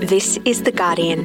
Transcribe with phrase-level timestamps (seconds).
[0.00, 1.24] This is The Guardian.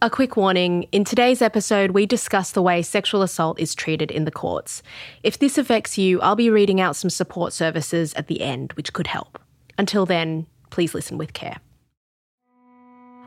[0.00, 4.24] A quick warning in today's episode, we discuss the way sexual assault is treated in
[4.24, 4.82] the courts.
[5.22, 8.94] If this affects you, I'll be reading out some support services at the end, which
[8.94, 9.38] could help.
[9.76, 11.58] Until then, please listen with care.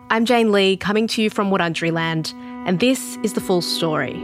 [0.10, 2.34] I'm Jane Lee, coming to you from Wurundjeri Land,
[2.66, 4.16] and this is the full story.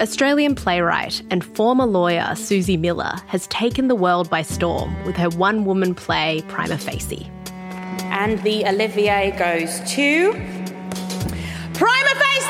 [0.00, 5.28] Australian playwright and former lawyer Suzie Miller has taken the world by storm with her
[5.28, 7.30] one woman play Prima Facie.
[8.04, 10.32] And the Olivier goes to
[11.74, 12.40] Prima Facie!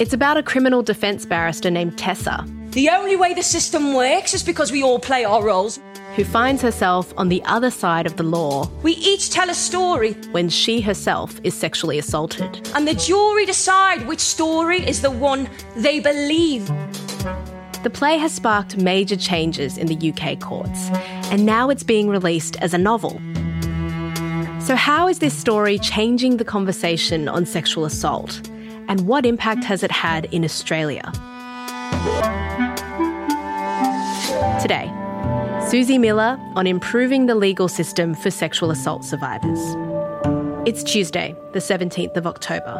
[0.00, 4.42] It's about a criminal defence barrister named Tessa The only way the system works is
[4.42, 5.78] because we all play our roles.
[6.16, 10.14] Who finds herself on the other side of the law We each tell a story,
[10.32, 12.68] when she herself is sexually assaulted.
[12.74, 16.66] and the jury decide which story is the one they believe.
[17.82, 20.88] The play has sparked major changes in the UK courts,
[21.30, 23.20] and now it's being released as a novel.
[24.60, 28.40] So, how is this story changing the conversation on sexual assault?
[28.88, 31.12] And what impact has it had in Australia?
[34.60, 34.90] Today,
[35.66, 39.58] Suzie Miller on improving the legal system for sexual assault survivors.
[40.64, 42.78] It's Tuesday, the 17th of October.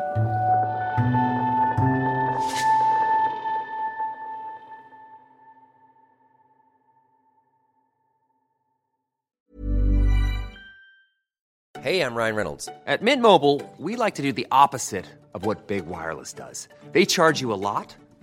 [11.80, 12.68] Hey, I'm Ryan Reynolds.
[12.86, 16.68] At Mint Mobile, we like to do the opposite of what Big Wireless does.
[16.92, 17.96] They charge you a lot,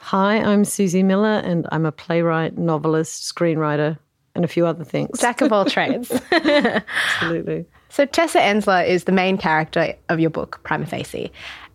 [0.00, 3.98] Hi, I'm Suzie Miller, and I'm a playwright, novelist, screenwriter,
[4.34, 5.20] and a few other things.
[5.20, 6.10] Jack of all trades.
[6.32, 7.66] Absolutely.
[7.90, 11.30] So Tessa Ensler is the main character of your book, Prima Facie.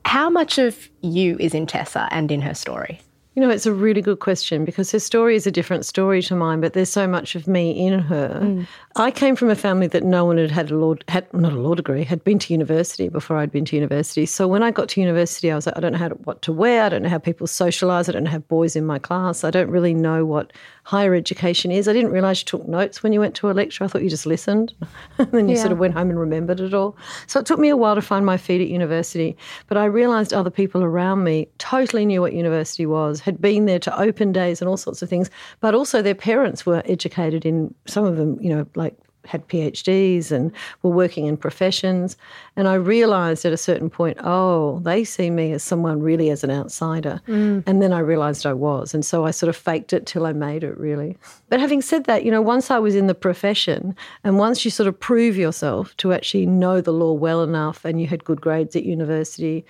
[0.06, 3.00] How much of you is in Tessa and in her story?
[3.36, 6.36] You know, it's a really good question because her story is a different story to
[6.36, 8.40] mine, but there's so much of me in her.
[8.42, 8.68] Mm.
[8.96, 11.58] I came from a family that no one had had a law, had not a
[11.58, 14.26] law degree, had been to university before I'd been to university.
[14.26, 16.42] So when I got to university, I was like, I don't know how to, what
[16.44, 16.84] to wear.
[16.84, 18.08] I don't know how people socialise.
[18.08, 19.44] I don't have boys in my class.
[19.44, 20.54] I don't really know what
[20.86, 21.88] higher education is.
[21.88, 23.84] I didn't realise you took notes when you went to a lecture.
[23.84, 24.74] I thought you just listened,
[25.18, 26.96] and then you sort of went home and remembered it all.
[27.28, 29.36] So it took me a while to find my feet at university,
[29.68, 33.80] but I realised other people around me totally knew what university was, had been there
[33.80, 37.74] to open days and all sorts of things, but also their parents were educated in
[37.88, 40.52] some of them, you know, like had PhDs and
[40.84, 42.16] were working in professions.
[42.56, 46.44] And I realised at a certain point, oh, they see me as someone really as
[46.44, 47.20] an outsider.
[47.28, 47.64] Mm.
[47.66, 48.94] And then I realised I was.
[48.94, 51.18] And so I sort of faked it till I made it, really.
[51.50, 54.70] But having said that, you know, once I was in the profession and once you
[54.70, 58.42] sort of prove yourself to actually know the law well enough and you had good
[58.42, 59.66] grades at university,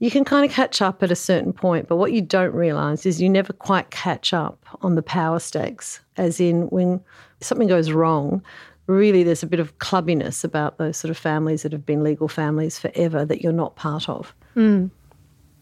[0.00, 3.06] you can kind of catch up at a certain point, but what you don't realize
[3.06, 7.00] is you never quite catch up on the power stakes, as in when
[7.40, 8.42] something goes wrong,
[8.86, 12.28] really there's a bit of clubbiness about those sort of families that have been legal
[12.28, 14.34] families forever that you're not part of.
[14.56, 14.90] Mm.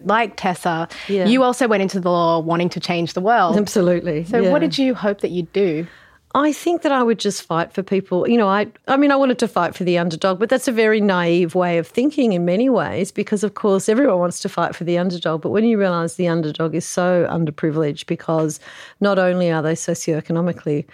[0.04, 1.26] Like Tessa, Yeah.
[1.26, 3.56] you also went into the law wanting to change the world.
[3.56, 4.24] Absolutely.
[4.24, 4.50] So, yeah.
[4.50, 5.86] what did you hope that you'd do?
[6.34, 8.26] I think that I would just fight for people.
[8.28, 10.72] You know, I I mean I wanted to fight for the underdog, but that's a
[10.72, 14.74] very naive way of thinking in many ways because of course everyone wants to fight
[14.74, 18.60] for the underdog, but when you realize the underdog is so underprivileged because
[19.00, 20.86] not only are they socioeconomically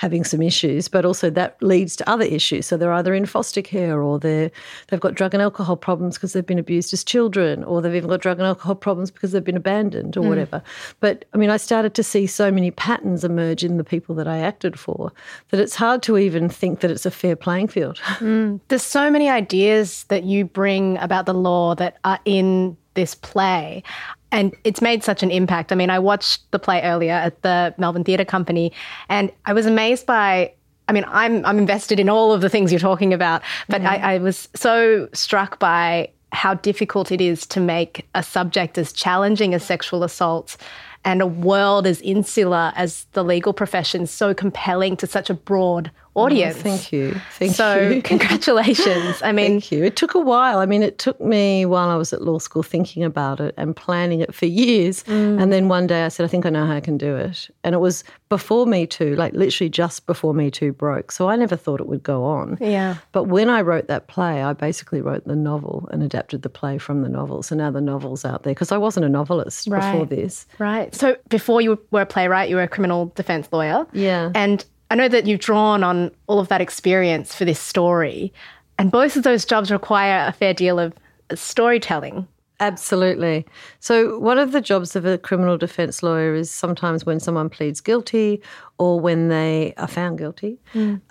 [0.00, 2.64] having some issues, but also that leads to other issues.
[2.64, 4.50] So they're either in foster care or they're
[4.88, 8.08] they've got drug and alcohol problems because they've been abused as children, or they've even
[8.08, 10.28] got drug and alcohol problems because they've been abandoned or mm.
[10.30, 10.62] whatever.
[11.00, 14.26] But I mean, I started to see so many patterns emerge in the people that
[14.26, 15.12] I acted for
[15.50, 18.00] that it's hard to even think that it's a fair playing field.
[18.20, 18.60] Mm.
[18.68, 23.82] There's so many ideas that you bring about the law that are in this play.
[24.32, 25.72] And it's made such an impact.
[25.72, 28.72] I mean, I watched the play earlier at the Melbourne Theatre Company
[29.08, 30.52] and I was amazed by
[30.88, 33.96] I mean, I'm I'm invested in all of the things you're talking about, but I,
[33.96, 34.06] mm-hmm.
[34.06, 39.54] I was so struck by how difficult it is to make a subject as challenging
[39.54, 40.56] as sexual assault
[41.04, 45.90] and a world as insular as the legal profession so compelling to such a broad
[46.14, 46.56] audience.
[46.58, 47.14] Oh, thank you.
[47.32, 47.94] Thank so, you.
[47.96, 49.22] So, congratulations.
[49.22, 49.84] I mean, Thank you.
[49.84, 50.58] It took a while.
[50.58, 53.74] I mean, it took me while I was at law school thinking about it and
[53.74, 55.02] planning it for years.
[55.04, 55.40] Mm.
[55.40, 57.48] And then one day I said, I think I know how I can do it.
[57.64, 61.12] And it was before Me Too, like literally just before Me Too broke.
[61.12, 62.58] So I never thought it would go on.
[62.60, 62.96] Yeah.
[63.12, 66.78] But when I wrote that play, I basically wrote the novel and adapted the play
[66.78, 67.42] from the novel.
[67.42, 70.46] So now the novel's out there because I wasn't a novelist before this.
[70.58, 70.94] Right.
[70.94, 73.86] So before you were a playwright, you were a criminal defense lawyer.
[73.92, 74.32] Yeah.
[74.34, 78.32] And I know that you've drawn on all of that experience for this story.
[78.78, 80.92] And both of those jobs require a fair deal of
[81.34, 82.26] storytelling.
[82.60, 83.46] Absolutely.
[83.78, 87.80] So, one of the jobs of a criminal defense lawyer is sometimes when someone pleads
[87.80, 88.42] guilty
[88.76, 90.58] or when they are found guilty,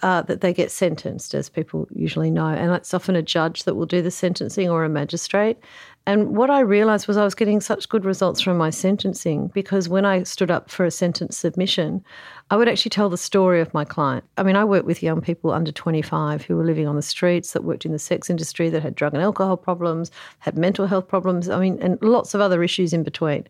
[0.04, 2.48] uh, that they get sentenced, as people usually know.
[2.48, 5.58] And it's often a judge that will do the sentencing or a magistrate.
[6.06, 9.90] And what I realized was I was getting such good results from my sentencing because
[9.90, 12.04] when I stood up for a sentence submission,
[12.52, 14.24] I would actually tell the story of my client.
[14.38, 17.54] I mean, I worked with young people under 25 who were living on the streets,
[17.54, 20.10] that worked in the sex industry, that had drug and alcohol problems,
[20.40, 23.46] had mental health problems, I mean, and lots of other issues in between.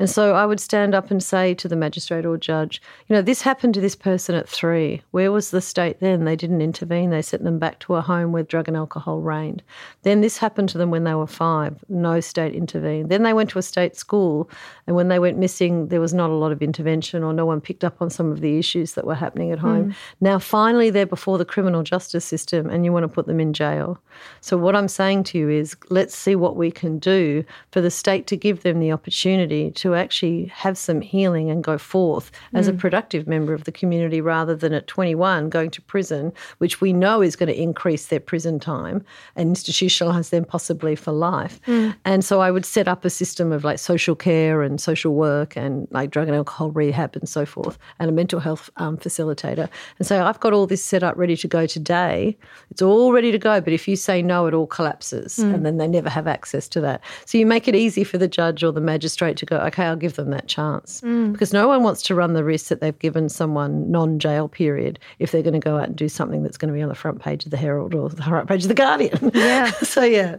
[0.00, 3.22] And so I would stand up and say to the magistrate or judge, you know,
[3.22, 5.00] this happened to this person at three.
[5.12, 6.24] Where was the state then?
[6.24, 7.10] They didn't intervene.
[7.10, 9.62] They sent them back to a home where drug and alcohol reigned.
[10.02, 11.84] Then this happened to them when they were five.
[11.88, 13.10] No state intervened.
[13.10, 14.50] Then they went to a state school,
[14.88, 17.60] and when they went missing, there was not a lot of intervention or no one
[17.60, 19.90] picked up on some of the issues that were happening at home.
[19.90, 19.94] Mm.
[20.20, 23.52] Now, finally, they're before the criminal justice system, and you want to put them in
[23.52, 23.98] jail.
[24.40, 27.90] So, what I'm saying to you is let's see what we can do for the
[27.90, 32.68] state to give them the opportunity to actually have some healing and go forth as
[32.68, 32.78] a mm.
[32.78, 37.22] productive member of the community rather than at 21 going to prison, which we know
[37.22, 39.04] is going to increase their prison time
[39.36, 41.60] and institutionalize them possibly for life.
[41.66, 41.94] Mm.
[42.04, 45.56] And so I would set up a system of like social care and social work
[45.56, 49.68] and like drug and alcohol rehab and so forth, and a mental health um, facilitator.
[49.98, 52.36] And so I've got all this set up ready to go today.
[52.70, 55.78] It's all ready to go, but if you say no, it all collapses, and then
[55.78, 57.00] they never have access to that.
[57.24, 59.96] So you make it easy for the judge or the magistrate to go, okay, I'll
[59.96, 63.28] give them that chance, because no one wants to run the risk that they've given
[63.28, 66.76] someone non-jail period if they're going to go out and do something that's going to
[66.76, 69.30] be on the front page of the Herald or the front page of the Guardian.
[69.34, 69.70] Yeah.
[69.82, 70.36] so yeah.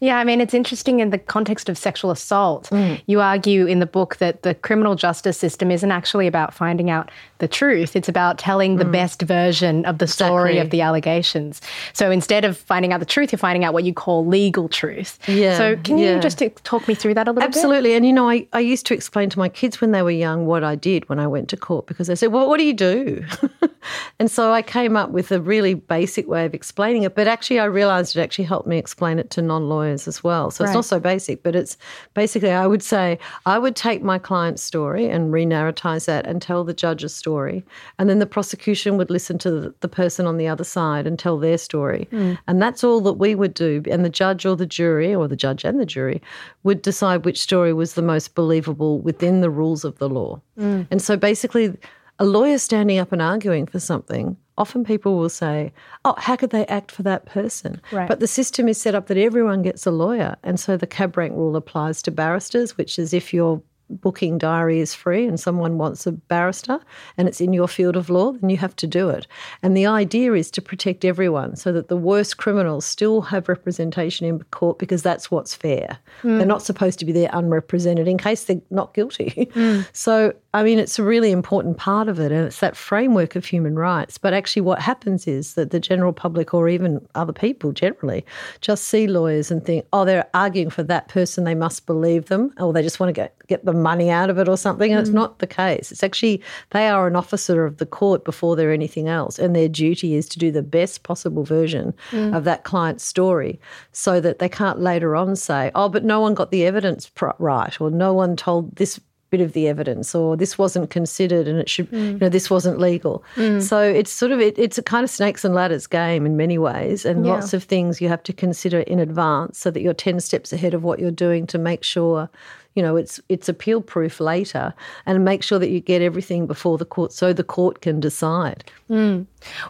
[0.00, 2.70] Yeah, I mean, it's interesting in the context of sexual assault.
[2.70, 3.00] Mm.
[3.06, 7.10] You argue in the book that the criminal justice system isn't actually about finding out
[7.38, 10.54] the truth, it's about telling the best version of the story Mm.
[10.54, 10.58] Exactly.
[10.60, 11.60] of the allegations.
[11.92, 15.18] So instead of finding out the truth, you're finding out what you call legal truth.
[15.28, 16.14] Yeah, So can yeah.
[16.14, 17.56] you just talk me through that a little bit?
[17.56, 17.94] Absolutely.
[17.94, 20.46] And, you know, I, I used to explain to my kids when they were young
[20.46, 22.74] what I did when I went to court because they said, well, what do you
[22.74, 23.24] do?
[24.18, 27.14] and so I came up with a really basic way of explaining it.
[27.14, 30.50] But actually, I realized it actually helped me explain it to non lawyers as well.
[30.50, 31.76] So it's not so basic, but it's
[32.14, 36.40] basically, I would say, I would take my client's story and re narratize that and
[36.42, 37.64] tell the judge's story.
[37.98, 41.38] And then the prosecution would listen to the, person on the other side and tell
[41.38, 42.06] their story.
[42.10, 42.34] Hmm.
[42.46, 43.82] And that's all that we would do.
[43.90, 46.22] And the judge or the jury, or the judge and the jury,
[46.62, 50.40] would decide which story was the most believable within the rules of the law.
[50.56, 50.82] Hmm.
[50.90, 51.76] And so basically,
[52.18, 55.72] a lawyer standing up and arguing for something, often people will say,
[56.04, 57.80] Oh, how could they act for that person?
[57.92, 58.08] Right.
[58.08, 60.36] But the system is set up that everyone gets a lawyer.
[60.42, 64.80] And so the cab rank rule applies to barristers, which is if you're booking diary
[64.80, 66.80] is free and someone wants a barrister
[67.16, 69.26] and it's in your field of law, then you have to do it.
[69.62, 74.26] And the idea is to protect everyone so that the worst criminals still have representation
[74.26, 75.98] in court because that's what's fair.
[76.22, 76.38] Hmm.
[76.38, 79.48] They're not supposed to be there unrepresented in case they're not guilty.
[79.54, 79.80] Hmm.
[79.92, 83.44] So, I mean, it's a really important part of it and it's that framework of
[83.44, 84.16] human rights.
[84.16, 88.24] But actually, what happens is that the general public or even other people generally
[88.60, 92.52] just see lawyers and think, oh, they're arguing for that person, they must believe them,
[92.58, 94.90] or they just want to get, get the money out of it or something.
[94.92, 95.14] And it's mm.
[95.14, 95.90] not the case.
[95.92, 99.38] It's actually, they are an officer of the court before they're anything else.
[99.38, 102.36] And their duty is to do the best possible version mm.
[102.36, 103.60] of that client's story
[103.92, 107.30] so that they can't later on say, oh, but no one got the evidence pr-
[107.38, 111.58] right, or no one told this bit of the evidence or this wasn't considered and
[111.58, 112.12] it should mm.
[112.12, 113.22] you know this wasn't legal
[113.60, 116.56] so it's sort of it, it's a kind of snakes and ladders game in many
[116.56, 117.34] ways and Yeah.
[117.34, 120.72] lots of things you have to consider in advance so that you're 10 steps ahead
[120.72, 122.30] of what you're doing to make sure
[122.78, 124.72] you know, it's it's appeal proof later,
[125.04, 128.62] and make sure that you get everything before the court, so the court can decide.
[128.86, 129.22] Hmm.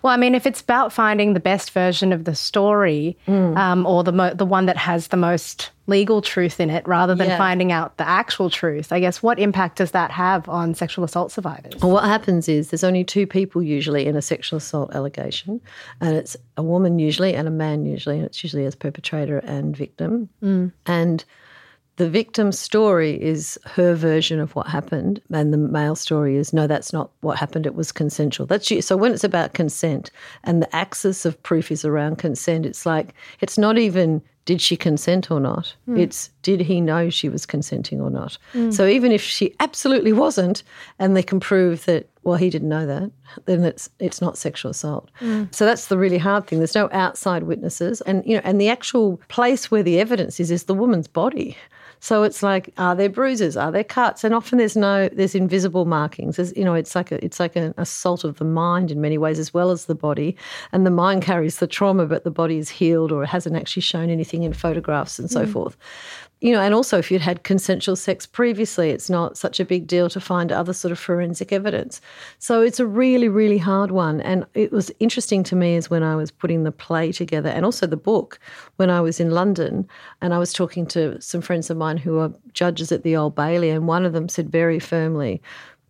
[0.02, 3.56] Well, I mean, if it's about finding the best version of the story, hmm.
[3.56, 7.14] um, or the mo- the one that has the most legal truth in it, rather
[7.14, 7.38] than Yeah.
[7.38, 11.32] finding out the actual truth, I guess what impact does that have on sexual assault
[11.32, 11.80] survivors?
[11.80, 15.62] Well, what happens is there's only two people usually in a sexual assault allegation,
[16.02, 19.74] and it's a woman usually and a man usually, and it's usually as perpetrator and
[19.74, 20.28] victim.
[20.40, 20.66] Hmm.
[20.84, 21.24] And
[21.98, 26.68] the victim's story is her version of what happened, and the male story is no,
[26.68, 27.66] that's not what happened.
[27.66, 28.46] It was consensual.
[28.46, 28.80] That's you.
[28.80, 30.12] So when it's about consent,
[30.44, 34.76] and the axis of proof is around consent, it's like it's not even did she
[34.76, 35.74] consent or not.
[35.86, 35.96] Hmm.
[35.96, 38.38] It's did he know she was consenting or not.
[38.52, 38.70] Hmm.
[38.70, 40.62] So even if she absolutely wasn't,
[41.00, 43.10] and they can prove that well he didn't know that,
[43.46, 45.10] then it's it's not sexual assault.
[45.16, 45.46] Hmm.
[45.50, 46.60] So that's the really hard thing.
[46.60, 50.52] There's no outside witnesses, and you know, and the actual place where the evidence is
[50.52, 51.56] is the woman's body.
[52.00, 53.56] So it's like, are there bruises?
[53.56, 54.24] Are there cuts?
[54.24, 56.36] And often there's no, there's invisible markings.
[56.36, 59.18] There's, you know, it's like a, it's like an assault of the mind in many
[59.18, 60.36] ways as well as the body.
[60.72, 63.82] And the mind carries the trauma, but the body is healed or it hasn't actually
[63.82, 65.52] shown anything in photographs and so hmm.
[65.52, 65.76] forth.
[66.40, 69.88] You know, and also if you'd had consensual sex previously, it's not such a big
[69.88, 72.00] deal to find other sort of forensic evidence.
[72.38, 74.20] So it's a really, really hard one.
[74.20, 77.64] And it was interesting to me is when I was putting the play together and
[77.64, 78.38] also the book
[78.76, 79.88] when I was in London
[80.22, 83.34] and I was talking to some friends of mine who are judges at the Old
[83.34, 85.42] Bailey, and one of them said very firmly,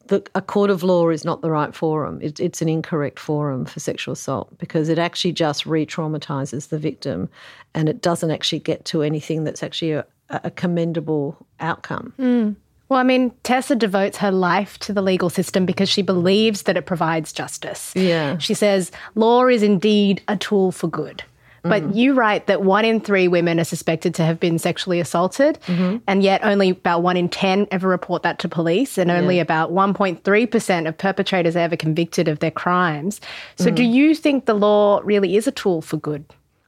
[0.08, 2.18] that a court of law is not the right forum.
[2.22, 6.78] It, it's an incorrect forum for sexual assault because it actually just re traumatizes the
[6.78, 7.28] victim
[7.74, 12.12] and it doesn't actually get to anything that's actually a, a commendable outcome.
[12.18, 12.56] Mm.
[12.88, 16.76] Well, I mean, Tessa devotes her life to the legal system because she believes that
[16.76, 17.92] it provides justice.
[17.94, 18.38] Yeah.
[18.38, 21.22] She says, law is indeed a tool for good.
[21.62, 21.96] But mm.
[21.96, 25.98] you write that one in three women are suspected to have been sexually assaulted, mm-hmm.
[26.06, 29.72] and yet only about one in 10 ever report that to police, and only about
[29.72, 33.20] 1.3% of perpetrators are ever convicted of their crimes.
[33.56, 33.74] So, mm.
[33.74, 36.24] do you think the law really is a tool for good?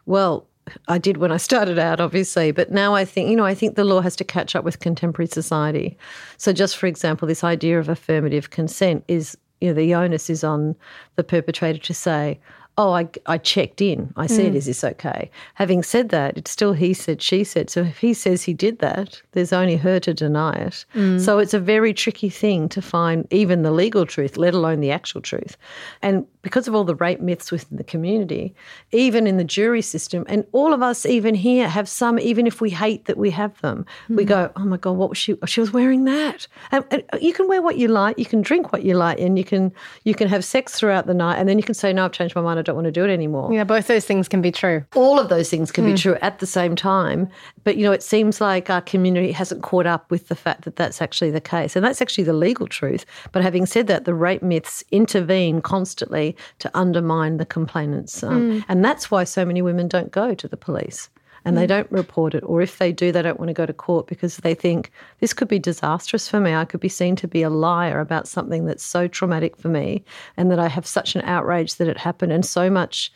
[0.07, 0.47] Well,
[0.89, 3.77] I did when I started out, obviously, but now I think, you know, I think
[3.77, 5.97] the law has to catch up with contemporary society.
[6.37, 10.45] So, just for example, this idea of affirmative consent is, you know, the onus is
[10.45, 10.77] on
[11.17, 12.41] the perpetrator to say,
[12.79, 14.13] Oh, I, I checked in.
[14.17, 14.57] I said, mm.
[14.57, 15.31] Is this okay?
[15.55, 17.69] Having said that, it's still he said, she said.
[17.69, 20.85] So if he says he did that, there's only her to deny it.
[20.95, 21.21] Mm.
[21.21, 24.93] So it's a very tricky thing to find even the legal truth, let alone the
[24.93, 25.59] actual truth.
[26.01, 28.55] And because of all the rape myths within the community,
[28.93, 32.63] even in the jury system, and all of us, even here, have some, even if
[32.63, 34.29] we hate that we have them, we mm.
[34.29, 35.35] go, oh my God, what was she?
[35.47, 36.47] She was wearing that.
[36.73, 39.21] And, and uh, you can wear what you like, you can drink what you like,
[39.21, 39.73] and you can
[40.05, 42.35] you can have sex throughout the night, and then you can say, no, I've changed
[42.35, 44.53] my mind, I don't want to do it anymore Yeah, both those things can be
[44.53, 44.85] true.
[44.95, 47.29] all of those things can be true at the same time.
[47.65, 50.77] But, you know, it seems like our community hasn't caught up with the fact that
[50.77, 51.77] that's actually the case.
[51.77, 53.05] And that's actually the legal truth.
[53.33, 58.23] But having said that, the rape myths intervene constantly to undermine the complainants.
[58.23, 61.09] Um, And that's why so many women don't go to the police.
[61.45, 61.69] And they mm.
[61.69, 64.39] don't report it, or if they do, they don't want to go to court because
[64.39, 66.55] they think this could be disastrous for me.
[66.55, 70.05] I could be seen to be a liar about something that's so traumatic for me,
[70.37, 73.13] and that I have such an outrage that it happened, and so much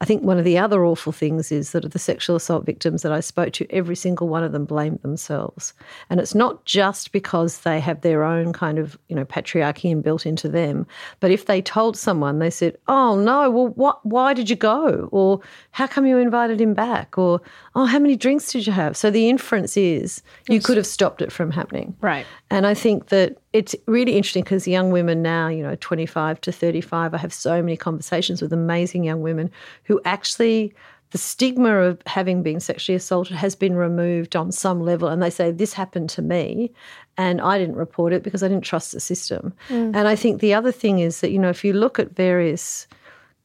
[0.00, 3.02] I think one of the other awful things is that of the sexual assault victims
[3.02, 5.72] that I spoke to, every single one of them blamed themselves.
[6.10, 10.26] And it's not just because they have their own kind of, you know, patriarchy inbuilt
[10.26, 10.86] into them,
[11.20, 14.04] but if they told someone, they said, "Oh no, well, what?
[14.04, 17.40] Why did you go?" Or "How come you invited him back?" Or
[17.74, 21.22] "Oh, how many drinks did you have?" So the inference is you could have stopped
[21.22, 21.94] it from happening.
[22.00, 22.26] Right.
[22.50, 26.50] And I think that it's really interesting because young women now, you know, 25 to
[26.50, 29.48] 35, I have so many conversations with amazing young women
[29.84, 30.74] who actually,
[31.12, 35.06] the stigma of having been sexually assaulted has been removed on some level.
[35.06, 36.72] And they say, This happened to me.
[37.16, 39.54] And I didn't report it because I didn't trust the system.
[39.68, 39.94] Mm.
[39.94, 42.88] And I think the other thing is that, you know, if you look at various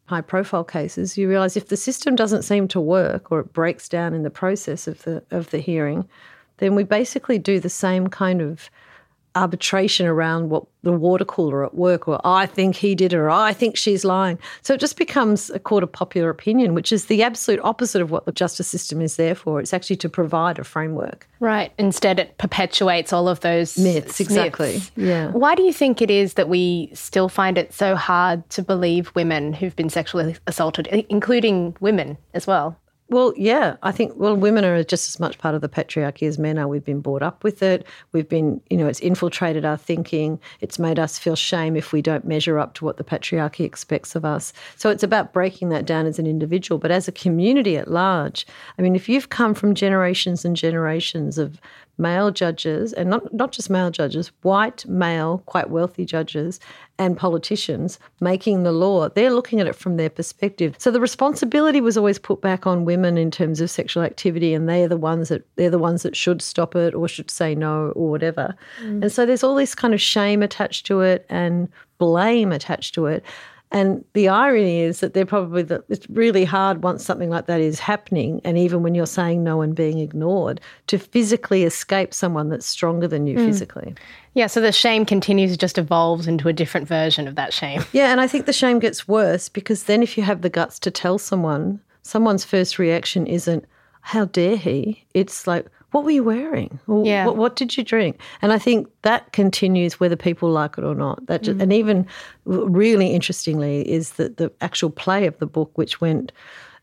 [0.05, 3.87] high profile cases, you realize if the system doesn't seem to work or it breaks
[3.87, 6.09] down in the process of the of the hearing,
[6.57, 8.71] then we basically do the same kind of
[9.35, 13.29] arbitration around what the water cooler at work or I think he did it or
[13.29, 14.39] I think she's lying.
[14.61, 18.11] So it just becomes a court of popular opinion, which is the absolute opposite of
[18.11, 19.59] what the justice system is there for.
[19.59, 21.27] It's actually to provide a framework.
[21.39, 21.71] Right.
[21.77, 24.73] Instead, it perpetuates all of those Myths, exactly.
[24.73, 24.91] myths.
[24.95, 25.31] Yeah.
[25.31, 29.11] Why do you think it is that we still find it so hard to believe
[29.15, 32.77] women who've been sexually assaulted, including women as well?
[33.11, 36.37] Well, yeah, I think well, women are just as much part of the patriarchy as
[36.37, 36.67] men are.
[36.67, 37.87] We've been brought up with it.
[38.11, 40.39] We've been, you know, it's infiltrated our thinking.
[40.61, 44.13] It's made us feel shame if we don't measure up to what the patriarchy expects
[44.13, 44.53] of us.
[44.75, 48.45] So it's about breaking that down as an individual, but as a community at large.
[48.77, 51.59] I mean, if you've come from generations and generations of
[51.99, 56.59] male judges, and not, not just male judges, white, male, quite wealthy judges,
[56.97, 60.75] and politicians making the law, they're looking at it from their perspective.
[60.77, 64.67] So the responsibility was always put back on women in terms of sexual activity, and
[64.67, 67.89] they're the ones that they're the ones that should stop it or should say no
[67.95, 68.55] or whatever.
[68.81, 69.03] Mm.
[69.03, 73.05] And so there's all this kind of shame attached to it and blame attached to
[73.05, 73.23] it.
[73.71, 77.61] And the irony is that they're probably the, it's really hard once something like that
[77.61, 82.49] is happening, and even when you're saying no and being ignored, to physically escape someone
[82.49, 83.45] that's stronger than you mm.
[83.45, 83.93] physically.
[84.33, 87.83] Yeah, so the shame continues, just evolves into a different version of that shame.
[87.91, 90.79] Yeah, and I think the shame gets worse because then if you have the guts
[90.79, 93.65] to tell someone, someone's first reaction isn't,
[94.01, 95.05] how dare he?
[95.13, 96.79] It's like, what were you wearing?
[97.03, 97.25] yeah.
[97.25, 98.19] What, what, did you drink?
[98.41, 101.25] And I think that continues whether people like it or not.
[101.25, 101.63] That just, mm.
[101.63, 102.07] And even
[102.45, 106.31] really interestingly is that the actual play of the book, which went,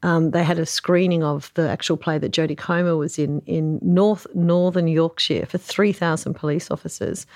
[0.03, 3.79] um, they had a screening of the actual play that Jodie Comer was in in
[3.81, 7.27] North Northern Yorkshire for 3,000 police officers.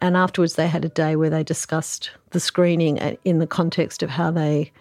[0.00, 4.10] And afterwards, they had a day where they discussed the screening in the context of
[4.10, 4.72] how they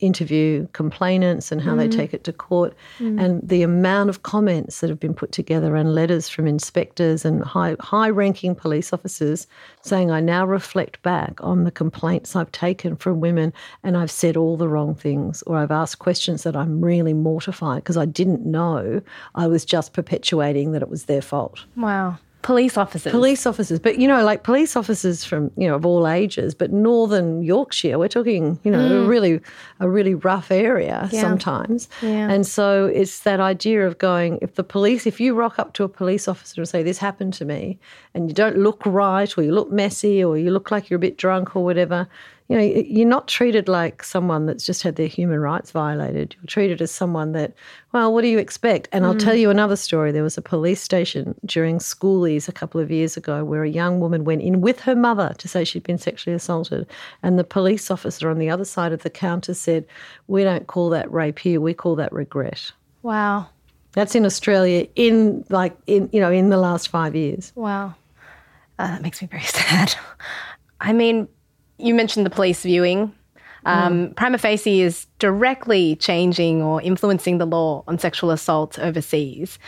[0.00, 1.78] interview complainants and how mm.
[1.78, 3.22] they take it to court, mm.
[3.22, 7.42] and the amount of comments that have been put together and letters from inspectors and
[7.42, 9.46] high high ranking police officers
[9.82, 13.52] saying, "I now reflect back on the complaints I've taken from women,
[13.82, 17.82] and I've said all the wrong things, or I've asked questions that I'm really mortified
[17.82, 19.00] because I didn't know
[19.34, 22.18] I was just perpetuating that it was their fault." Wow.
[22.42, 23.12] Police officers.
[23.12, 23.78] Police officers.
[23.78, 27.98] But, you know, like police officers from, you know, of all ages, but northern Yorkshire,
[27.98, 29.04] we're talking, you know, mm.
[29.04, 29.40] a really
[29.78, 31.20] a really rough area yeah.
[31.20, 31.88] sometimes.
[32.00, 32.30] Yeah.
[32.30, 35.84] And so it's that idea of going, if the police, if you rock up to
[35.84, 37.78] a police officer and say, this happened to me,
[38.14, 41.00] and you don't look right, or you look messy, or you look like you're a
[41.00, 42.08] bit drunk or whatever,
[42.50, 46.34] you know, you're not treated like someone that's just had their human rights violated.
[46.40, 47.52] You're treated as someone that,
[47.92, 48.88] well, what do you expect?
[48.90, 49.08] And mm.
[49.08, 50.10] I'll tell you another story.
[50.10, 54.00] There was a police station during schoolies a couple of years ago where a young
[54.00, 56.88] woman went in with her mother to say she'd been sexually assaulted.
[57.22, 59.86] And the police officer on the other side of the counter said,
[60.26, 62.72] We don't call that rape here, we call that regret.
[63.02, 63.48] Wow.
[63.92, 67.52] That's in Australia in like in you know in the last five years.
[67.56, 67.94] Wow,
[68.80, 69.94] uh, that makes me very sad.
[70.80, 71.28] I mean,
[71.78, 73.12] you mentioned the police viewing.
[73.66, 74.16] Um, mm.
[74.16, 79.58] Prima facie is directly changing or influencing the law on sexual assault overseas.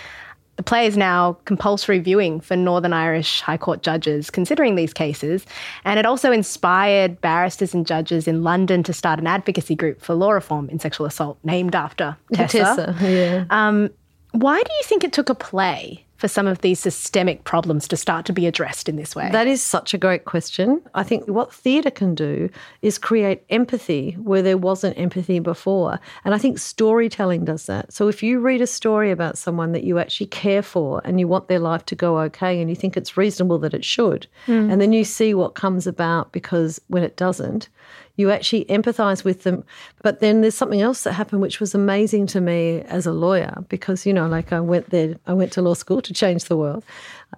[0.57, 5.47] The play is now compulsory viewing for Northern Irish High Court judges considering these cases,
[5.85, 10.15] and it also inspired barristers and judges in London to start an advocacy group for
[10.15, 12.59] law reform in sexual assault named after Tessa.
[12.59, 13.45] Tessa yeah.
[13.51, 13.91] Um,
[14.33, 17.97] why do you think it took a play for some of these systemic problems to
[17.97, 19.29] start to be addressed in this way?
[19.33, 20.81] That is such a great question.
[20.95, 22.49] I think what theatre can do
[22.81, 25.99] is create empathy where there wasn't empathy before.
[26.25, 27.93] And I think storytelling does that.
[27.93, 31.27] So if you read a story about someone that you actually care for and you
[31.27, 34.71] want their life to go okay and you think it's reasonable that it should, mm.
[34.71, 37.69] and then you see what comes about because when it doesn't,
[38.17, 39.65] you actually empathize with them.
[40.03, 43.65] But then there's something else that happened which was amazing to me as a lawyer
[43.69, 46.57] because, you know, like I went there, I went to law school to change the
[46.57, 46.85] world.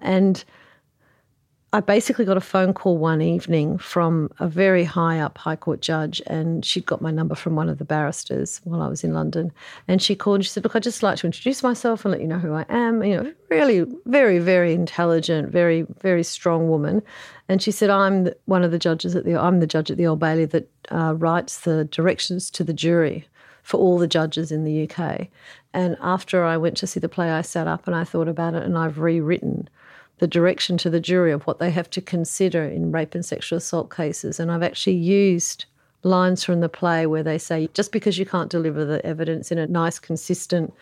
[0.00, 0.44] And
[1.74, 5.80] I basically got a phone call one evening from a very high up High Court
[5.80, 9.12] judge, and she'd got my number from one of the barristers while I was in
[9.12, 9.50] London.
[9.88, 12.20] And she called and she said, Look, I'd just like to introduce myself and let
[12.20, 13.02] you know who I am.
[13.02, 17.02] You know, really, very, very intelligent, very, very strong woman.
[17.48, 20.06] And she said, I'm one of the judges at the, I'm the judge at the
[20.06, 23.26] Old Bailey that uh, writes the directions to the jury
[23.64, 25.26] for all the judges in the UK.
[25.72, 28.54] And after I went to see the play, I sat up and I thought about
[28.54, 29.68] it, and I've rewritten
[30.18, 33.58] the direction to the jury of what they have to consider in rape and sexual
[33.58, 34.38] assault cases.
[34.38, 35.64] And I've actually used
[36.02, 39.58] lines from the play where they say, just because you can't deliver the evidence in
[39.58, 40.72] a nice, consistent,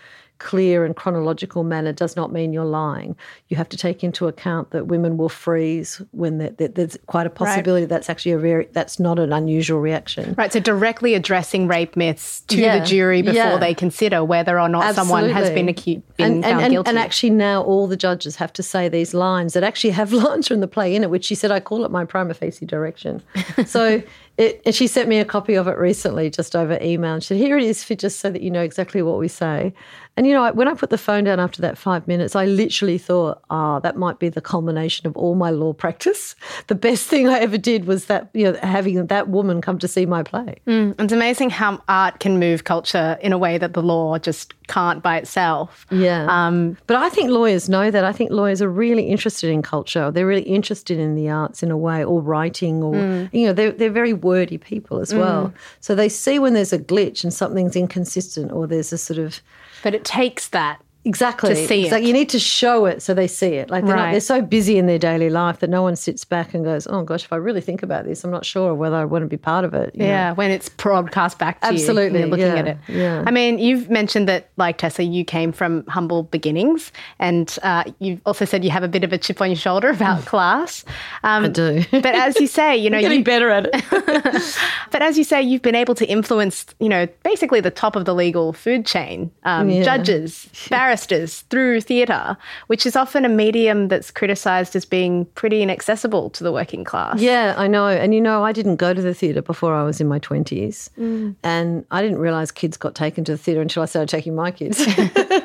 [0.42, 3.16] clear and chronological manner does not mean you're lying.
[3.48, 7.84] You have to take into account that women will freeze when there's quite a possibility
[7.84, 7.88] right.
[7.88, 10.34] that's actually a very that's not an unusual reaction.
[10.36, 10.52] Right.
[10.52, 12.80] So directly addressing rape myths to yeah.
[12.80, 13.56] the jury before yeah.
[13.56, 15.08] they consider whether or not Absolutely.
[15.08, 16.88] someone has been accused been and, found and, guilty.
[16.90, 20.48] And actually now all the judges have to say these lines that actually have lines
[20.48, 23.22] from the play in it, which she said I call it my prima facie direction.
[23.66, 24.02] so
[24.42, 27.14] it, and she sent me a copy of it recently, just over email.
[27.14, 29.28] And she said, "Here it is, for just so that you know exactly what we
[29.28, 29.72] say."
[30.16, 32.98] And you know, when I put the phone down after that five minutes, I literally
[32.98, 36.34] thought, "Ah, oh, that might be the culmination of all my law practice."
[36.68, 39.88] The best thing I ever did was that you know having that woman come to
[39.88, 40.56] see my play.
[40.66, 44.54] Mm, it's amazing how art can move culture in a way that the law just
[44.68, 45.86] can't by itself.
[45.90, 46.26] Yeah.
[46.28, 48.04] Um, but I think lawyers know that.
[48.04, 50.10] I think lawyers are really interested in culture.
[50.10, 53.28] They're really interested in the arts in a way, or writing, or mm.
[53.32, 55.48] you know, they're they're very wordy people as well.
[55.48, 55.54] Mm.
[55.80, 59.40] So they see when there's a glitch and something's inconsistent or there's a sort of.
[59.82, 61.50] But it takes that Exactly.
[61.54, 62.06] To see It's like it.
[62.06, 63.70] you need to show it so they see it.
[63.70, 66.54] Like they're, not, they're so busy in their daily life that no one sits back
[66.54, 69.04] and goes, "Oh gosh, if I really think about this, I'm not sure whether I
[69.04, 70.06] want to be part of it." you know?
[70.06, 72.78] Yeah, when it's broadcast back to Absolutely, you, and you're looking yeah, at it.
[72.88, 73.24] yeah.
[73.26, 78.20] I mean, you've mentioned that, like Tessa, you came from humble beginnings, and uh, you've
[78.24, 80.84] also said you have a bit of a chip on your shoulder about class.
[81.24, 81.84] Um, I do.
[81.90, 84.56] but as you say, you know, Getting you, better at it.
[84.92, 88.04] but as you say, you've been able to influence, you know, basically the top of
[88.04, 89.82] the legal food chain, um, Yeah.
[89.82, 96.30] judges, barristers through theatre, which is often a medium that's criticised as being pretty inaccessible
[96.30, 97.20] to the working class.
[97.20, 97.88] Yeah, I know.
[97.88, 100.90] And you know, I didn't go to the theatre before I was in my 20s.
[100.98, 101.34] Mm.
[101.42, 104.50] And I didn't realise kids got taken to the theatre until I started taking my
[104.50, 104.86] kids.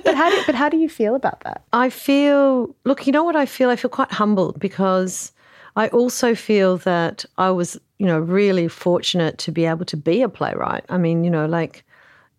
[0.07, 1.63] But how do but how do you feel about that?
[1.73, 3.69] I feel, look, you know what I feel?
[3.69, 5.33] I feel quite humbled because
[5.75, 10.21] I also feel that I was, you know, really fortunate to be able to be
[10.21, 10.85] a playwright.
[10.89, 11.83] I mean, you know, like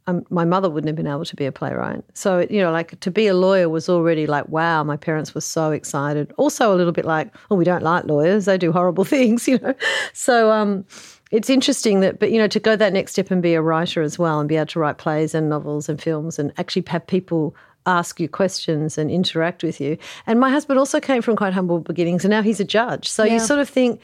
[0.08, 2.02] um, my mother wouldn't have been able to be a playwright.
[2.14, 5.42] So, you know, like to be a lawyer was already like, wow, my parents were
[5.42, 6.32] so excited.
[6.38, 9.58] Also, a little bit like, oh, we don't like lawyers, they do horrible things, you
[9.58, 9.74] know.
[10.14, 10.86] So, um,
[11.30, 14.00] it's interesting that, but you know, to go that next step and be a writer
[14.00, 17.06] as well and be able to write plays and novels and films and actually have
[17.06, 19.98] people ask you questions and interact with you.
[20.26, 23.08] And my husband also came from quite humble beginnings and now he's a judge.
[23.08, 24.00] So you sort of think,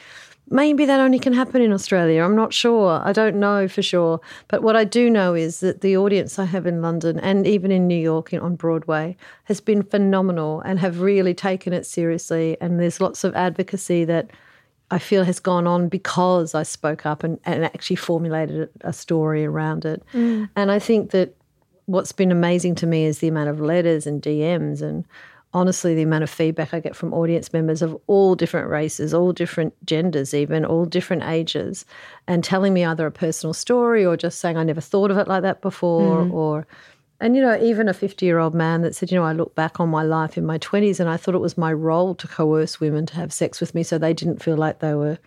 [0.51, 2.23] maybe that only can happen in Australia.
[2.23, 3.01] I'm not sure.
[3.05, 4.21] I don't know for sure.
[4.49, 7.71] But what I do know is that the audience I have in London and even
[7.71, 12.57] in New York in, on Broadway has been phenomenal and have really taken it seriously.
[12.61, 14.31] And there's lots of advocacy that
[14.91, 19.45] I feel has gone on because I spoke up and, and actually formulated a story
[19.45, 20.03] around it.
[20.13, 20.49] Mm.
[20.57, 21.35] And I think that
[21.87, 25.05] what's been amazing to me is the amount of letters and DMs and
[25.55, 29.33] honestly the amount of feedback I get from audience members of all different races, all
[29.33, 31.87] different genders, even all different ages,
[32.27, 35.29] and telling me either a personal story or just saying I never thought of it
[35.29, 36.35] like that before mm-hmm.
[36.35, 36.67] or
[37.21, 39.55] and you know, even a 50 year old man that said, you know, I look
[39.55, 42.29] back on my life in my 20s and I thought it was my role to
[42.29, 45.19] coerce women to have sex with me so they didn't feel like they were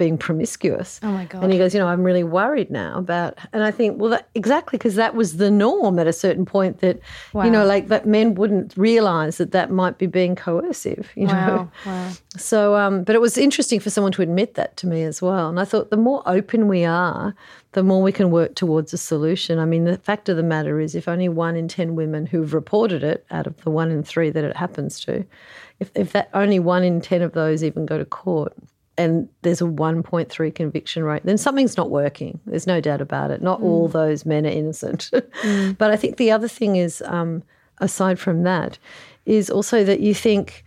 [0.00, 0.98] being promiscuous.
[1.02, 1.44] Oh my God.
[1.44, 4.30] And he goes, you know, I'm really worried now about, and I think, well, that,
[4.34, 6.98] exactly because that was the norm at a certain point that,
[7.34, 11.32] you know, like that men wouldn't realize that that might be being coercive, you know.
[11.32, 11.70] Wow.
[11.90, 12.10] Wow.
[12.36, 15.48] So, um, but it was interesting for someone to admit that to me as well.
[15.48, 17.34] And I thought the more open we are,
[17.72, 19.58] the more we can work towards a solution.
[19.58, 22.54] I mean, the fact of the matter is, if only one in 10 women who've
[22.54, 25.24] reported it out of the one in three that it happens to,
[25.80, 28.52] if, if that only one in 10 of those even go to court,
[29.00, 32.38] and there's a 1.3 conviction rate, then something's not working.
[32.44, 33.40] There's no doubt about it.
[33.40, 35.10] Not all those men are innocent.
[35.78, 37.42] But I think the other thing is, um,
[37.78, 38.78] aside from that,
[39.24, 40.64] is also that you think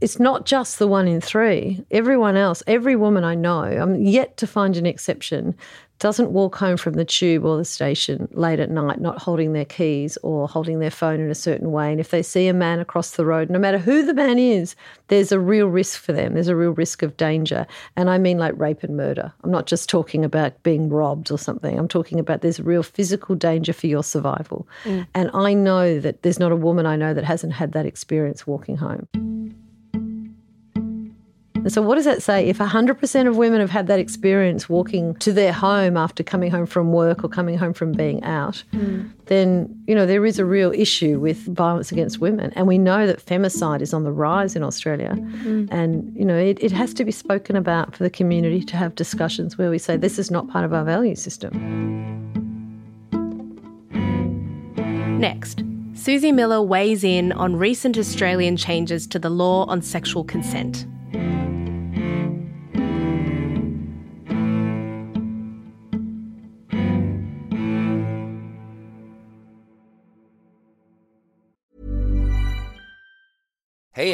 [0.00, 1.82] it's not just the one in three.
[1.90, 5.54] Everyone else, every woman I know, I'm yet to find an exception,
[5.98, 9.64] doesn't walk home from the tube or the station late at night not holding their
[9.64, 11.90] keys or holding their phone in a certain way.
[11.90, 14.76] And if they see a man across the road, no matter who the man is,
[15.08, 16.34] there's a real risk for them.
[16.34, 17.66] There's a real risk of danger.
[17.96, 19.32] And I mean like rape and murder.
[19.42, 21.78] I'm not just talking about being robbed or something.
[21.78, 24.68] I'm talking about there's real physical danger for your survival.
[24.84, 25.06] Mm.
[25.14, 28.46] And I know that there's not a woman I know that hasn't had that experience
[28.46, 29.08] walking home.
[31.66, 32.46] And so, what does that say?
[32.46, 36.64] If 100% of women have had that experience walking to their home after coming home
[36.64, 39.08] from work or coming home from being out, hmm.
[39.24, 42.52] then, you know, there is a real issue with violence against women.
[42.54, 45.16] And we know that femicide is on the rise in Australia.
[45.16, 45.66] Hmm.
[45.72, 48.94] And, you know, it, it has to be spoken about for the community to have
[48.94, 51.50] discussions where we say this is not part of our value system.
[55.18, 60.86] Next, Suzie Miller weighs in on recent Australian changes to the law on sexual consent.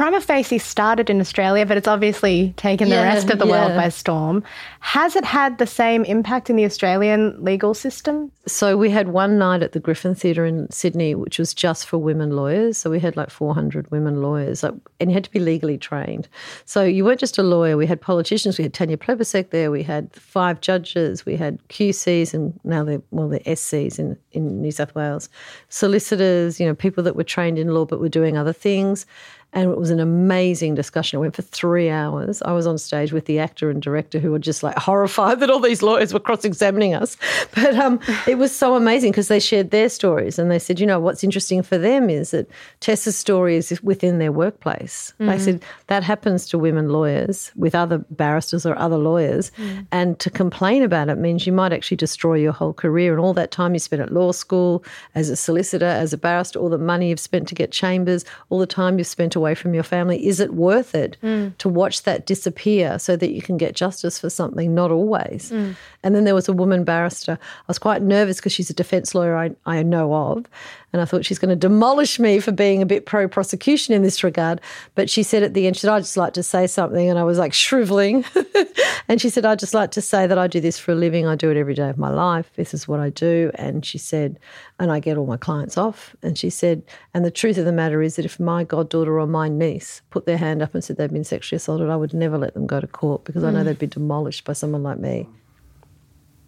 [0.00, 3.90] Prima facie started in Australia, but it's obviously taken the rest of the world by
[3.90, 4.42] storm.
[4.80, 8.32] Has it had the same impact in the Australian legal system?
[8.46, 11.98] So we had one night at the Griffin Theatre in Sydney, which was just for
[11.98, 12.78] women lawyers.
[12.78, 16.28] So we had like 400 women lawyers, like, and you had to be legally trained.
[16.64, 17.76] So you weren't just a lawyer.
[17.76, 18.56] We had politicians.
[18.56, 19.70] We had Tanya Plibersek there.
[19.70, 21.26] We had five judges.
[21.26, 25.28] We had QCs, and now they're well, they're SCs in in New South Wales.
[25.68, 29.04] Solicitors, you know, people that were trained in law but were doing other things.
[29.52, 31.18] And it was an amazing discussion.
[31.18, 32.40] It went for three hours.
[32.42, 35.50] I was on stage with the actor and director who were just like horrified that
[35.50, 37.16] all these lawyers were cross examining us.
[37.54, 40.86] But um, it was so amazing because they shared their stories and they said, you
[40.86, 45.12] know, what's interesting for them is that Tessa's story is within their workplace.
[45.18, 49.50] They said that happens to women lawyers with other barristers or other lawyers.
[49.90, 53.34] And to complain about it means you might actually destroy your whole career and all
[53.34, 54.84] that time you spent at law school,
[55.14, 58.58] as a solicitor, as a barrister, all the money you've spent to get chambers, all
[58.58, 60.26] the time you've spent away from your family.
[60.26, 61.56] Is it worth it mm.
[61.58, 64.74] to watch that disappear so that you can get justice for something?
[64.74, 65.50] Not always.
[65.50, 65.76] Mm.
[66.02, 67.38] And then there was a woman barrister.
[67.40, 70.46] I was quite nervous because she's a defence lawyer I, I know of.
[70.92, 74.02] And I thought she's going to demolish me for being a bit pro prosecution in
[74.02, 74.60] this regard.
[74.94, 77.08] But she said at the end, she said, I'd just like to say something.
[77.08, 78.24] And I was like shriveling.
[79.08, 81.26] and she said, I'd just like to say that I do this for a living.
[81.26, 82.50] I do it every day of my life.
[82.56, 83.50] This is what I do.
[83.54, 84.38] And she said,
[84.78, 86.16] and I get all my clients off.
[86.22, 86.82] And she said,
[87.14, 90.26] and the truth of the matter is that if my goddaughter or my niece put
[90.26, 92.80] their hand up and said they've been sexually assaulted, I would never let them go
[92.80, 93.66] to court because I know hmm.
[93.66, 95.28] they'd be demolished by someone like me.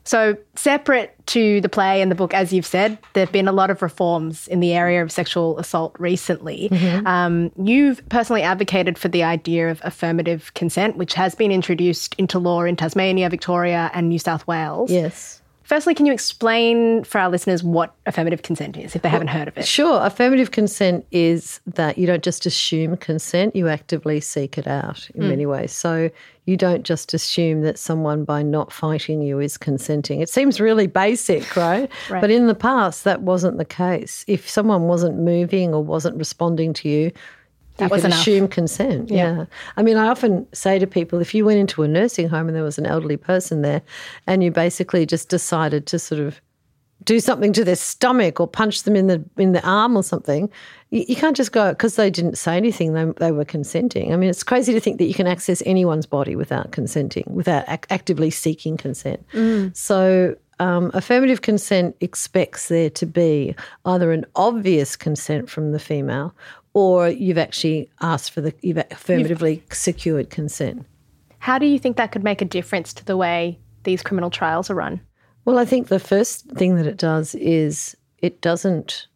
[0.05, 3.53] So, separate to the play and the book, as you've said, there have been a
[3.53, 6.71] lot of reforms in the area of sexual assault recently.
[7.07, 12.39] Um, you've personally advocated for the idea of affirmative consent, which has been introduced into
[12.39, 14.91] law in Tasmania, Victoria, and New South Wales.
[14.91, 15.42] Yes.
[15.73, 19.49] Firstly, can you explain for our listeners what affirmative consent is if they haven't heard
[19.49, 19.67] of it?
[19.67, 20.05] Sure.
[20.05, 25.23] Affirmative consent is that you don't just assume consent, you actively seek it out in
[25.23, 25.29] hmm.
[25.31, 25.73] many ways.
[25.73, 26.11] So
[26.45, 30.21] you don't just assume that someone by not fighting you is consenting.
[30.21, 31.91] It seems really basic, right?
[32.11, 32.21] Right.
[32.21, 34.27] But in the past, that wasn't the case.
[34.29, 37.13] If someone wasn't moving or wasn't responding to you,
[37.79, 38.21] That you was could enough.
[38.21, 39.11] assume consent.
[39.11, 39.47] Yeah.
[39.77, 42.57] I mean, I often say to people if you went into a nursing home and
[42.57, 43.83] there was an elderly person there
[44.27, 46.41] and you basically just decided to sort of
[47.05, 50.49] do something to their stomach or punch them in the in the arm or something,
[50.91, 52.93] you, you can't just go because they didn't say anything.
[52.93, 54.13] They they were consenting.
[54.13, 57.65] I mean, it's crazy to think that you can access anyone's body without consenting, without
[57.69, 59.25] ac- actively seeking consent.
[59.75, 60.37] So.
[60.61, 66.37] Um, affirmative consent expects there to be either an obvious consent from the female,
[66.75, 70.87] or you've actually asked for the you've affirmatively secured consent.
[71.39, 74.71] How do you think that could make a difference to the way these criminal trials
[74.71, 75.01] are run?
[75.45, 79.09] Well, I think the first thing that it does is it doesn't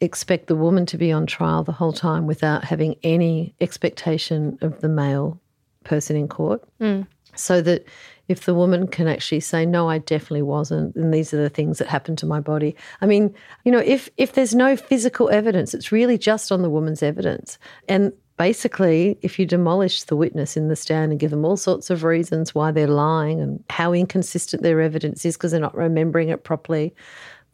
[0.00, 4.80] expect the woman to be on trial the whole time without having any expectation of
[4.80, 5.40] the male
[5.84, 6.62] person in court.
[6.80, 7.06] Mm.
[7.34, 7.86] So that
[8.28, 11.78] if the woman can actually say, No, I definitely wasn't, and these are the things
[11.78, 12.74] that happened to my body.
[13.00, 13.34] I mean,
[13.64, 17.58] you know, if if there's no physical evidence, it's really just on the woman's evidence.
[17.88, 21.90] And basically, if you demolish the witness in the stand and give them all sorts
[21.90, 26.28] of reasons why they're lying and how inconsistent their evidence is because they're not remembering
[26.28, 26.94] it properly,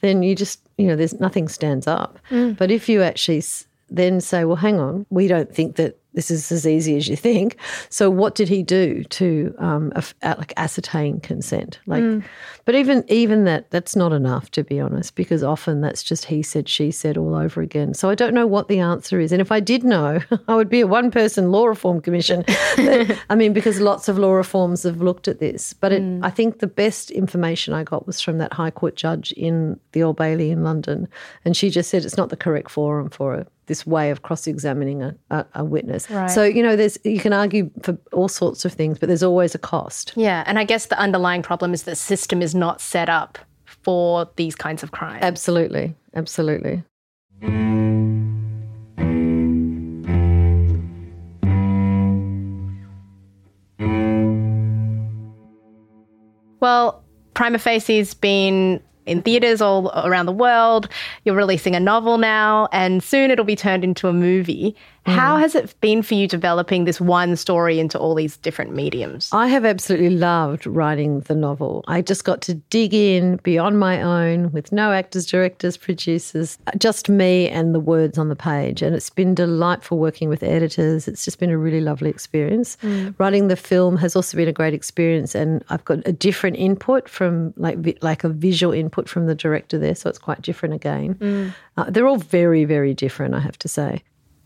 [0.01, 2.19] then you just, you know, there's nothing stands up.
[2.31, 2.57] Mm.
[2.57, 3.43] But if you actually
[3.97, 7.17] then say, well, hang on, we don't think that this is as easy as you
[7.17, 7.57] think.
[7.89, 11.81] So what did he do to um, uh, like ascertain consent?
[11.87, 12.03] Like,
[12.65, 16.43] but even even that that's not enough to be honest, because often that's just he
[16.43, 17.95] said she said all over again.
[17.95, 20.69] So I don't know what the answer is, and if I did know, I would
[20.69, 22.45] be a one person law reform commission.
[22.77, 26.31] But, I mean, because lots of law reforms have looked at this, but it, I
[26.31, 30.17] think the best information I got was from that High Court judge in the Old
[30.17, 31.09] Bailey in London,
[31.45, 33.49] and she just said it's not the correct forum for it.
[33.67, 36.11] This way of cross-examining a, a, a witness.
[36.11, 36.31] Right.
[36.31, 39.55] So you know, there's you can argue for all sorts of things, but there's always
[39.55, 40.13] a cost.
[40.17, 44.29] Yeah, and I guess the underlying problem is the system is not set up for
[44.37, 45.23] these kinds of crimes.
[45.23, 46.83] Absolutely, absolutely.
[56.61, 57.03] Well,
[57.35, 60.89] Prima Facie's been in theatres all around the world.
[61.25, 64.77] You're releasing a novel now, and soon it'll be turned into a movie.
[65.05, 69.29] How has it been for you developing this one story into all these different mediums?
[69.33, 71.85] I have absolutely loved writing the novel.
[71.89, 77.09] I just got to dig in beyond my own with no actors, directors, producers, just
[77.09, 78.81] me and the words on the page.
[78.81, 81.09] And it's been delightful working with editors.
[81.09, 82.77] It's just been a really lovely experience.
[82.83, 83.15] Mm.
[83.19, 87.09] Writing the film has also been a great experience, and I've got a different input
[87.09, 91.15] from like like a visual input from the director there, so it's quite different again.
[91.17, 91.55] Mm.
[91.77, 94.03] Uh, they're all very, very different, I have to say.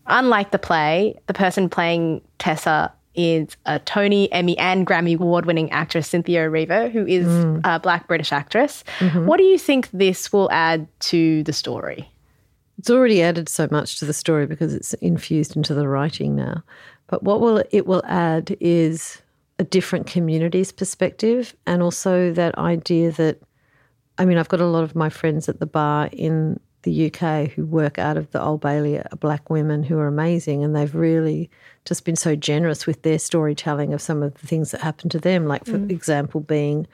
[0.07, 5.71] Unlike the play, the person playing Tessa is a Tony, Emmy, and Grammy award winning
[5.71, 7.61] actress, Cynthia Erivo, who is mm.
[7.63, 8.83] a black British actress.
[8.99, 9.25] Mm-hmm.
[9.25, 12.09] What do you think this will add to the story?
[12.77, 16.63] It's already added so much to the story because it's infused into the writing now.
[17.07, 19.19] But what will it will add is
[19.57, 23.41] a different community's perspective and also that idea that
[24.19, 27.51] I mean, I've got a lot of my friends at the bar in the UK
[27.51, 30.95] who work out of the Old Bailey are black women who are amazing, and they've
[30.95, 31.49] really
[31.83, 35.19] just been so generous with their storytelling of some of the things that happened to
[35.19, 35.47] them.
[35.47, 35.91] Like, for mm.
[35.91, 36.87] example, being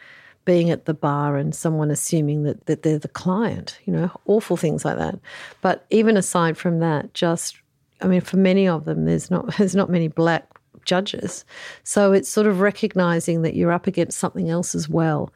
[0.46, 4.58] being at the bar and someone assuming that, that they're the client, you know, awful
[4.58, 5.18] things like that.
[5.62, 7.56] But even aside from that, just
[8.02, 10.48] I mean, for many of them, there's not there's not many black
[10.86, 11.46] judges,
[11.84, 15.32] so it's sort of recognizing that you're up against something else as well.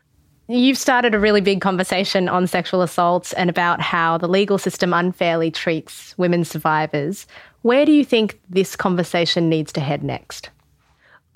[0.50, 4.94] You've started a really big conversation on sexual assaults and about how the legal system
[4.94, 7.28] unfairly treats women survivors.
[7.64, 10.50] Where do you think this conversation needs to head next?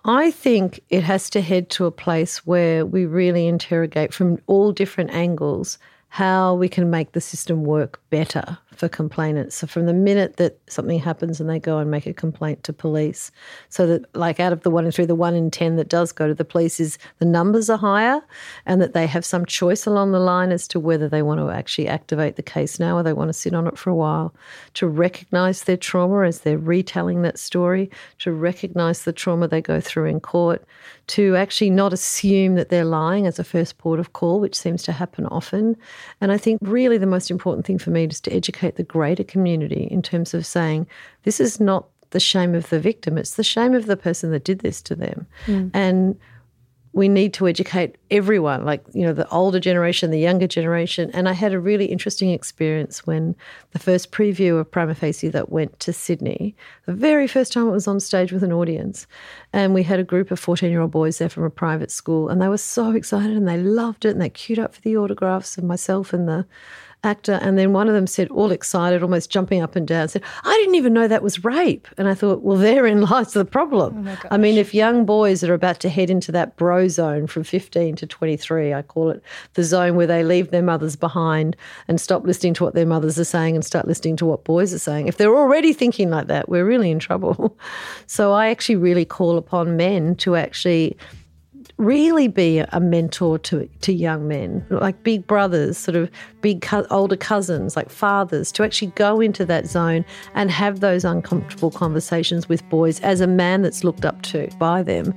[0.06, 4.71] I think it has to head to a place where we really interrogate from all
[4.71, 5.78] different angles
[6.13, 9.56] how we can make the system work better for complainants.
[9.56, 12.74] So from the minute that something happens and they go and make a complaint to
[12.74, 13.32] police,
[13.69, 16.12] so that like out of the one in three, the one in ten that does
[16.12, 18.21] go to the police is the numbers are higher
[18.65, 21.50] and that they have some choice along the line as to whether they want to
[21.50, 24.34] actually activate the case now or they want to sit on it for a while.
[24.74, 29.80] To recognize their trauma as they're retelling that story, to recognize the trauma they go
[29.80, 30.62] through in court,
[31.12, 34.82] to actually not assume that they're lying as a first port of call, which seems
[34.84, 35.76] to happen often.
[36.21, 39.26] And I think really the most important thing for me is to educate the greater
[39.26, 40.88] community in terms of saying
[41.24, 44.45] this is not the shame of the victim, it's the shame of the person that
[44.45, 45.28] did this to them.
[45.47, 45.71] Mm.
[45.74, 46.19] And
[46.93, 51.10] we need to educate everyone, like, you know, the older generation, the younger generation.
[51.13, 53.34] And I had a really interesting experience when
[53.71, 56.54] the first preview of Prima Facie that went to Sydney,
[56.86, 59.08] the very first time it was on stage with an audience.
[59.54, 62.27] And we had a group of 14 year old boys there from a private school.
[62.27, 64.97] And they were so excited and they loved it and they queued up for the
[64.97, 66.45] autographs of myself and the
[67.04, 67.40] actor.
[67.42, 70.54] And then one of them said, all excited, almost jumping up and down, said, I
[70.54, 71.88] didn't even know that was rape.
[71.98, 74.08] And I thought, well, therein lies the problem.
[74.08, 77.44] Oh I mean, if young boys are about to head into that bro zone from
[77.44, 81.56] 15 to 23, I call it the zone where they leave their mothers behind
[81.88, 84.74] and stop listening to what their mothers are saying and start listening to what boys
[84.74, 85.08] are saying.
[85.08, 87.58] If they're already thinking like that, we're really in trouble.
[88.08, 90.98] so I actually really call upon men to actually
[91.82, 96.10] really be a mentor to to young men, like big brothers, sort of
[96.41, 101.04] big co- older cousins, like fathers, to actually go into that zone and have those
[101.04, 105.13] uncomfortable conversations with boys as a man that's looked up to by them.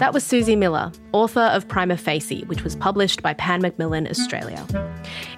[0.00, 4.66] That was Suzie Miller, author of Prima Facie, which was published by Pan Macmillan Australia.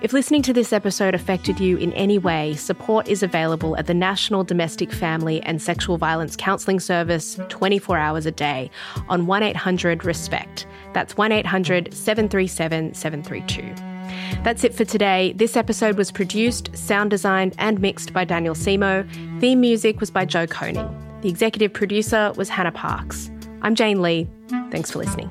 [0.02, 3.92] If listening to this episode affected you in any way, support is available at the
[3.92, 8.70] National Domestic Family and Sexual Violence Counselling Service 24 hours a day
[9.08, 10.64] on 1800 RESPECT.
[10.92, 14.44] That's 1800 737 732.
[14.44, 15.32] That's it for today.
[15.34, 19.10] This episode was produced, sound designed, and mixed by Daniel Simo.
[19.40, 20.88] Theme music was by Joe Koning.
[21.22, 23.31] The executive producer was Hannah Parks.
[23.62, 24.28] I'm Jane Lee.
[24.70, 25.30] Thanks for listening.